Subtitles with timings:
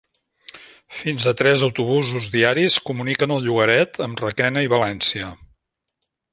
[1.01, 5.33] Fins a tres autobusos diaris comuniquen el llogaret amb Requena i València.